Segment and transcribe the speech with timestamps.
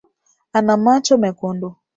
[0.53, 1.75] Ana macho mekundu